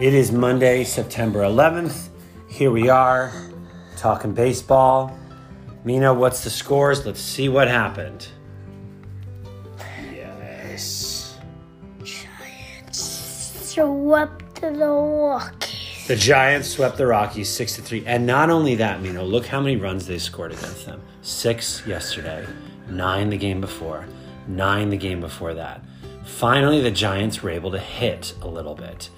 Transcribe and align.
It 0.00 0.12
is 0.12 0.32
Monday, 0.32 0.82
September 0.82 1.42
11th. 1.42 2.08
Here 2.48 2.72
we 2.72 2.88
are 2.88 3.32
talking 3.96 4.34
baseball. 4.34 5.16
Mina, 5.84 6.12
what's 6.12 6.42
the 6.42 6.50
scores? 6.50 7.06
Let's 7.06 7.20
see 7.20 7.48
what 7.48 7.68
happened. 7.68 8.26
Yes. 10.12 11.38
Giants 12.02 12.98
Swept 13.70 14.60
the 14.60 14.72
Rockies. 14.72 16.08
The 16.08 16.16
Giants 16.16 16.70
swept 16.70 16.96
the 16.96 17.06
Rockies 17.06 17.48
6 17.50 17.76
to 17.76 17.82
3. 17.82 18.04
And 18.04 18.26
not 18.26 18.50
only 18.50 18.74
that, 18.74 19.00
Mina, 19.00 19.22
look 19.22 19.46
how 19.46 19.60
many 19.60 19.76
runs 19.76 20.08
they 20.08 20.18
scored 20.18 20.50
against 20.50 20.86
them. 20.86 21.00
6 21.22 21.86
yesterday, 21.86 22.44
9 22.88 23.30
the 23.30 23.38
game 23.38 23.60
before, 23.60 24.08
9 24.48 24.90
the 24.90 24.96
game 24.96 25.20
before 25.20 25.54
that. 25.54 25.84
Finally, 26.24 26.80
the 26.80 26.90
Giants 26.90 27.44
were 27.44 27.50
able 27.50 27.70
to 27.70 27.78
hit 27.78 28.34
a 28.42 28.48
little 28.48 28.74
bit. 28.74 29.08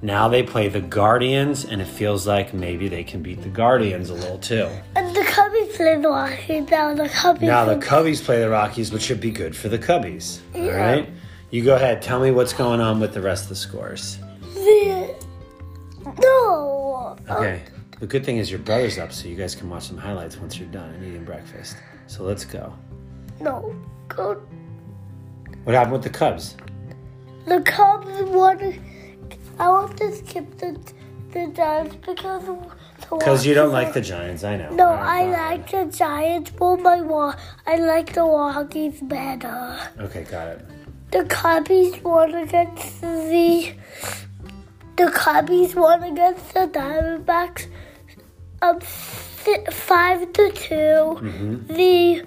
Now 0.00 0.28
they 0.28 0.44
play 0.44 0.68
the 0.68 0.80
Guardians, 0.80 1.64
and 1.64 1.80
it 1.82 1.86
feels 1.88 2.24
like 2.26 2.54
maybe 2.54 2.86
they 2.88 3.02
can 3.02 3.20
beat 3.20 3.42
the 3.42 3.48
Guardians 3.48 4.10
a 4.10 4.14
little 4.14 4.38
too. 4.38 4.68
And 4.94 5.14
the 5.14 5.20
Cubbies 5.22 5.74
play 5.74 5.96
the 6.00 6.08
Rockies. 6.08 6.70
Now 6.70 6.94
the 6.94 7.08
Cubbies. 7.08 7.42
Now 7.42 7.64
the 7.64 7.76
play- 7.78 7.86
Cubbies 7.88 8.24
play 8.24 8.38
the 8.40 8.48
Rockies, 8.48 8.92
which 8.92 9.02
should 9.02 9.20
be 9.20 9.32
good 9.32 9.56
for 9.56 9.68
the 9.68 9.78
Cubbies. 9.78 10.38
All 10.54 10.60
Yeah. 10.62 10.76
right? 10.90 11.08
You 11.50 11.64
go 11.64 11.74
ahead. 11.74 12.00
Tell 12.02 12.20
me 12.20 12.30
what's 12.30 12.52
going 12.52 12.80
on 12.80 13.00
with 13.00 13.12
the 13.12 13.20
rest 13.22 13.44
of 13.44 13.48
the 13.48 13.54
scores. 13.56 14.18
the 14.54 15.14
no. 16.22 17.16
Okay. 17.30 17.62
The 18.00 18.06
good 18.06 18.24
thing 18.24 18.36
is 18.38 18.50
your 18.50 18.60
brother's 18.60 18.98
up, 18.98 19.12
so 19.12 19.26
you 19.28 19.34
guys 19.34 19.54
can 19.56 19.68
watch 19.68 19.84
some 19.88 19.98
highlights 19.98 20.36
once 20.38 20.58
you're 20.58 20.68
done 20.68 20.90
and 20.94 21.04
eating 21.04 21.24
breakfast. 21.24 21.76
So 22.06 22.22
let's 22.22 22.44
go. 22.44 22.72
No. 23.40 23.74
Go. 24.08 24.40
What 25.64 25.74
happened 25.74 25.92
with 25.94 26.02
the 26.04 26.10
Cubs? 26.10 26.56
The 27.46 27.60
Cubs 27.62 28.06
won. 28.30 28.78
I 29.58 29.68
want 29.68 29.96
to 29.98 30.14
skip 30.14 30.56
the 30.58 30.78
the 31.32 31.46
Giants 31.54 31.96
because 31.96 32.44
Because 33.10 33.44
you 33.46 33.54
don't 33.54 33.72
like 33.72 33.92
the 33.92 34.00
Giants, 34.00 34.44
I 34.44 34.56
know. 34.56 34.70
No, 34.70 34.88
I 34.88 35.26
like 35.26 35.70
the 35.70 35.84
Giants 35.84 36.52
more 36.58 36.76
by 36.76 37.00
more. 37.00 37.34
I 37.66 37.76
like 37.76 38.12
the 38.14 38.22
Rockies 38.22 39.00
better. 39.02 39.78
Okay, 40.00 40.24
got 40.24 40.48
it. 40.48 40.64
The 41.10 41.24
Cubbies 41.24 42.02
won 42.02 42.34
against 42.34 43.00
the 43.00 43.72
the 44.96 45.04
Cubbies 45.04 45.74
won 45.74 46.02
against 46.02 46.52
the 46.54 46.66
Diamondbacks 46.66 47.66
um 48.60 48.80
five 49.70 50.32
to 50.32 50.50
2 50.52 50.74
Mm-hmm. 50.74 51.74
The 51.74 52.24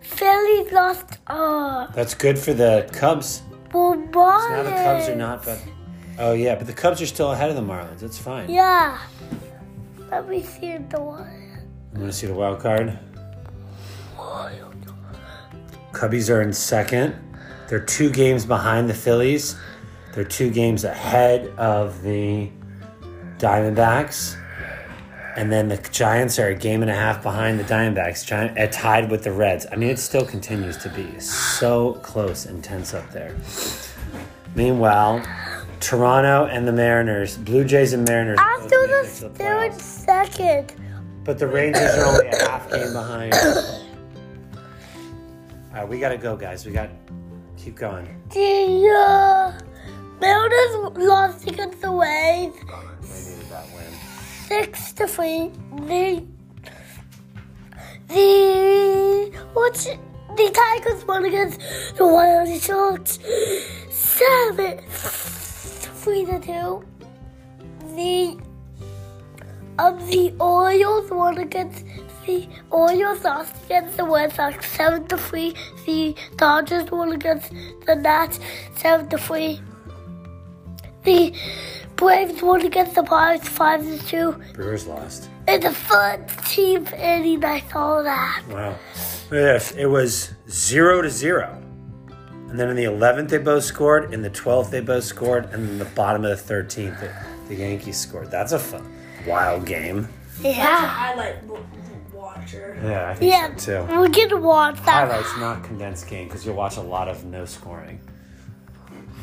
Phillies 0.00 0.72
lost 0.72 1.18
uh 1.26 1.86
That's 1.94 2.14
good 2.14 2.38
for 2.38 2.52
the 2.52 2.88
Cubs. 2.92 3.42
Well, 4.12 4.50
Now 4.50 4.62
the 4.62 4.70
Cubs 4.70 5.08
are 5.08 5.16
not, 5.16 5.44
but 5.44 5.62
oh 6.18 6.32
yeah, 6.32 6.54
but 6.54 6.66
the 6.66 6.72
Cubs 6.72 7.00
are 7.00 7.06
still 7.06 7.32
ahead 7.32 7.50
of 7.50 7.56
the 7.56 7.62
Marlins. 7.62 8.02
It's 8.02 8.18
fine. 8.18 8.50
Yeah. 8.50 8.98
Let 10.10 10.28
me 10.28 10.42
see 10.42 10.76
the 10.76 11.00
one. 11.00 11.62
You 11.94 12.00
want 12.00 12.12
to 12.12 12.18
see 12.18 12.26
the 12.26 12.34
wild 12.34 12.60
card? 12.60 12.98
Cubbies 15.92 16.30
are 16.34 16.42
in 16.42 16.52
second. 16.52 17.14
They're 17.68 17.78
two 17.78 18.10
games 18.10 18.44
behind 18.44 18.88
the 18.90 18.94
Phillies. 18.94 19.56
They're 20.14 20.24
two 20.24 20.50
games 20.50 20.84
ahead 20.84 21.46
of 21.58 22.02
the 22.02 22.50
Diamondbacks. 23.38 24.36
And 25.36 25.50
then 25.50 25.68
the 25.68 25.78
Giants 25.92 26.38
are 26.38 26.48
a 26.48 26.54
game 26.54 26.82
and 26.82 26.90
a 26.90 26.94
half 26.94 27.22
behind 27.22 27.58
the 27.58 27.64
Diamondbacks, 27.64 28.26
Giant, 28.26 28.58
uh, 28.58 28.66
tied 28.66 29.10
with 29.10 29.24
the 29.24 29.32
Reds. 29.32 29.66
I 29.72 29.76
mean, 29.76 29.88
it 29.88 29.98
still 29.98 30.26
continues 30.26 30.76
to 30.78 30.90
be 30.90 31.18
so 31.20 31.94
close 32.02 32.44
and 32.44 32.62
tense 32.62 32.92
up 32.92 33.10
there. 33.12 33.34
Meanwhile, 34.54 35.22
Toronto 35.80 36.46
and 36.46 36.66
the 36.68 36.72
Mariners, 36.72 37.36
Blue 37.38 37.64
Jays 37.64 37.92
and 37.92 38.06
Mariners. 38.06 38.38
After 38.40 38.68
the 38.68 39.00
it 39.00 39.06
the 39.20 39.28
they're 39.30 39.70
playoffs. 39.70 39.80
second. 39.80 40.74
But 41.24 41.38
the 41.38 41.46
Rangers 41.46 41.94
are 41.96 42.04
only 42.06 42.26
a 42.28 42.36
half 42.48 42.70
game 42.70 42.92
behind. 42.92 43.32
All 43.34 43.80
right, 45.72 45.88
we 45.88 45.98
gotta 45.98 46.18
go, 46.18 46.36
guys. 46.36 46.66
We 46.66 46.72
got 46.72 46.90
keep 47.56 47.76
going. 47.76 48.06
The 48.30 48.88
uh, 48.94 49.52
Mariners 50.20 50.98
lost 50.98 51.46
against 51.48 51.80
the 51.80 51.92
Waves 51.92 52.56
They 52.60 53.30
needed 53.30 53.48
that 53.50 53.66
win. 53.74 53.92
six 54.48 54.92
to 54.92 55.06
three. 55.06 55.50
The 55.86 56.24
the 58.08 59.32
what's 59.54 59.86
it? 59.86 59.98
The 60.36 60.50
Tigers 60.50 61.04
won 61.06 61.24
against 61.24 61.60
the 61.96 62.06
Wild 62.06 62.48
Sharks 62.60 63.18
seven 63.90 64.80
three 64.88 66.24
to 66.24 66.38
two. 66.40 66.84
The 67.94 68.38
um 69.78 69.98
the 70.08 70.34
Orioles 70.40 71.10
won 71.10 71.38
against 71.38 71.84
the 72.26 72.48
Orioles 72.70 73.24
lost 73.24 73.54
against 73.64 73.96
the 73.96 74.04
Red 74.04 74.32
Sox 74.32 74.70
seven 74.70 75.06
to 75.08 75.18
three. 75.18 75.54
The 75.86 76.14
Dodgers 76.36 76.90
won 76.90 77.12
against 77.12 77.52
the 77.86 77.96
Nats 77.96 78.40
seven 78.76 79.08
to 79.08 79.18
three. 79.18 79.60
The 81.04 81.34
Braves 82.02 82.42
won 82.42 82.62
against 82.66 82.96
the 82.96 83.02
Pirates 83.04 83.48
five 83.48 83.80
to 83.84 83.96
two. 84.06 84.32
Brewers 84.54 84.88
lost. 84.88 85.30
It's 85.46 85.64
a 85.64 85.70
fun 85.72 86.26
team, 86.46 86.88
and 86.96 87.44
I 87.44 87.60
saw 87.70 88.02
that. 88.02 88.42
Wow. 88.48 88.74
Yes, 89.30 89.70
it 89.72 89.86
was 89.86 90.32
zero 90.50 91.00
to 91.02 91.08
zero. 91.08 91.62
And 92.48 92.58
then 92.58 92.68
in 92.70 92.76
the 92.76 92.84
11th, 92.84 93.28
they 93.28 93.38
both 93.38 93.62
scored. 93.64 94.12
In 94.12 94.20
the 94.20 94.30
12th, 94.30 94.70
they 94.70 94.80
both 94.80 95.04
scored. 95.04 95.44
And 95.52 95.68
in 95.70 95.78
the 95.78 95.84
bottom 95.86 96.24
of 96.24 96.46
the 96.46 96.54
13th, 96.54 96.98
the, 97.00 97.14
the 97.48 97.54
Yankees 97.54 97.98
scored. 97.98 98.30
That's 98.32 98.50
a 98.52 98.58
fun, 98.58 98.84
wild 99.26 99.64
game. 99.64 100.08
Yeah. 100.40 100.84
highlight 100.86 101.42
wa- 101.44 101.60
watcher. 102.12 102.76
Yeah, 102.84 103.10
I 103.10 103.14
think 103.14 103.30
Yeah, 103.32 103.56
so 103.56 103.86
too. 103.86 103.92
we're 103.96 104.08
gonna 104.08 104.36
watch 104.40 104.74
that. 104.84 105.08
Highlights, 105.08 105.36
not 105.38 105.62
condensed 105.62 106.08
game, 106.08 106.26
because 106.26 106.44
you'll 106.44 106.56
watch 106.56 106.76
a 106.78 106.82
lot 106.82 107.08
of 107.08 107.24
no 107.24 107.44
scoring. 107.44 108.00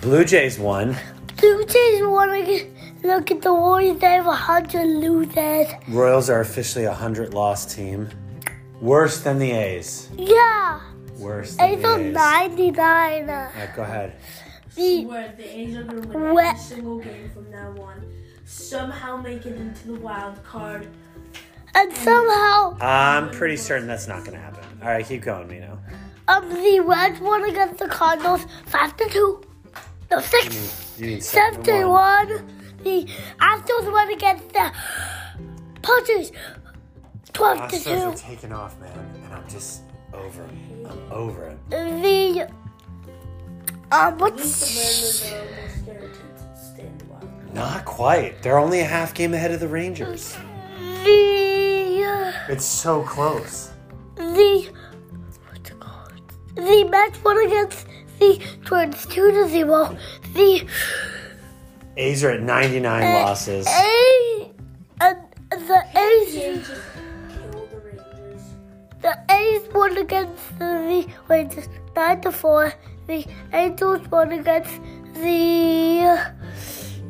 Blue 0.01 0.23
Jays 0.23 0.57
won. 0.57 0.95
Blue 1.39 1.66
Jays 1.66 2.01
won 2.03 2.29
again. 2.31 2.75
Look 3.03 3.31
at 3.31 3.41
the 3.41 3.53
Warriors, 3.53 4.00
they 4.00 4.07
have 4.13 4.25
100 4.25 4.85
losers. 4.85 5.67
Royals 5.88 6.29
are 6.29 6.41
officially 6.41 6.85
a 6.85 6.89
100 6.89 7.33
loss 7.33 7.66
team. 7.73 8.09
Worse 8.81 9.22
than 9.22 9.39
the 9.39 9.51
A's. 9.51 10.09
Yeah. 10.17 10.81
Worse 11.17 11.55
than 11.55 11.69
It's 11.72 11.81
the 11.81 11.95
a 11.95 12.00
A's. 12.00 12.13
99. 12.13 13.29
All 13.29 13.35
right, 13.35 13.75
go 13.75 13.83
ahead. 13.83 14.16
The, 14.75 15.05
Where 15.05 15.33
the 15.38 15.59
A's 15.59 15.75
are 15.77 15.83
going 15.83 16.01
to 16.03 16.07
win 16.09 16.33
Wha- 16.33 16.41
every 16.41 16.59
single 16.59 17.00
game 17.00 17.29
from 17.33 17.50
now 17.51 17.75
on. 17.81 18.03
Somehow 18.45 19.17
make 19.17 19.45
it 19.45 19.56
into 19.56 19.88
the 19.88 19.95
wild 19.95 20.44
card. 20.44 20.88
and 21.75 21.94
somehow, 21.95 22.75
I'm 22.81 23.29
pretty 23.31 23.57
certain 23.57 23.88
that's 23.88 24.07
not 24.07 24.19
going 24.25 24.33
to 24.33 24.39
happen. 24.44 24.63
All 24.81 24.88
right, 24.89 25.06
keep 25.06 25.21
going, 25.21 25.47
Mino. 25.47 25.79
um, 26.27 26.50
the 26.50 26.79
Reds 26.81 27.19
won 27.21 27.44
against 27.50 27.79
the 27.79 27.88
Cardinals 27.88 28.45
5 28.66 28.97
to 28.97 29.09
2. 29.09 29.41
No, 30.12 30.20
6. 30.20 30.96
You 31.00 31.06
need 31.08 31.24
7 31.24 31.64
to 31.64 31.86
1. 31.88 32.28
The 32.84 33.06
Astros 33.40 33.92
won 33.92 34.09
against 34.12 34.50
the 34.53 34.72
Padres 35.81 36.31
12 37.34 37.72
to 37.72 37.80
2. 37.84 37.90
Astros 37.90 38.14
are 38.14 38.18
taking 38.18 38.52
off, 38.52 38.80
man, 38.80 38.98
and 39.24 39.34
I'm 39.34 39.48
just 39.50 39.81
over 40.14 40.44
it. 40.44 40.50
I'm 40.90 41.12
over 41.12 41.44
it. 41.44 41.58
the 41.69 42.48
um 43.92 44.18
The 44.18 44.24
what's 44.24 44.75
Mariners 44.75 45.31
are 45.31 45.38
almost 45.40 45.86
guaranteed 45.86 46.38
to 46.38 46.59
stay 46.74 46.84
in 46.88 46.98
the 46.98 47.06
wild 47.06 47.22
card. 47.22 47.53
Not 47.53 47.86
quite. 47.86 48.42
They're 48.42 48.59
only 48.59 48.80
a 48.80 48.86
half 48.86 49.14
game 49.14 49.34
ahead 49.34 49.52
of 49.52 49.59
the 49.59 49.68
Rangers. 49.68 50.36
the 51.03 52.03
uh, 52.06 52.52
It's 52.52 52.66
so 52.66 53.03
close. 53.03 53.72
the 54.16 54.69
what's 55.50 55.69
it 55.69 55.80
called? 55.80 56.14
The 56.56 56.84
Mets 56.90 57.24
won 57.24 57.38
against 57.46 57.86
the 58.19 58.39
Twins 58.66 59.06
two 59.06 59.31
to 59.31 59.48
zero. 59.48 59.98
The 60.33 60.68
A's 61.98 62.24
are 62.24 62.31
at 62.31 62.42
99 62.42 63.04
Uh, 63.04 63.19
losses. 63.25 63.68
A 63.68 64.51
and 65.01 65.18
the 65.50 65.81
A's 65.98 66.36
A's 66.36 66.68
just 66.68 66.81
kill 67.51 67.68
the 69.01 69.18
A's 69.31 69.62
won 69.74 69.98
against 69.98 70.60
the 70.60 71.07
Rangers 71.27 71.68
nine 71.95 72.21
to 72.21 72.31
four. 72.31 72.74
The 73.07 73.25
Angels 73.54 74.07
won 74.12 74.31
against 74.31 74.80
the 75.16 76.19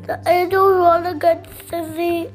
the 0.06 0.18
Angels 0.26 0.78
won 0.80 1.06
against 1.06 1.68
the 1.70 2.30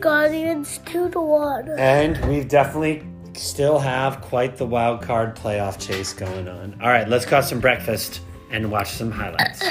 Guardians 0.00 0.78
two 0.84 1.08
to 1.10 1.20
one. 1.20 1.68
And 1.78 2.22
we've 2.28 2.48
definitely 2.48 3.02
still 3.38 3.78
have 3.78 4.20
quite 4.20 4.56
the 4.56 4.66
wild 4.66 5.02
card 5.02 5.36
playoff 5.36 5.78
chase 5.78 6.12
going 6.12 6.48
on. 6.48 6.78
All 6.82 6.88
right, 6.88 7.08
let's 7.08 7.24
got 7.24 7.44
some 7.44 7.60
breakfast 7.60 8.20
and 8.50 8.70
watch 8.70 8.90
some 8.90 9.10
highlights. 9.10 9.62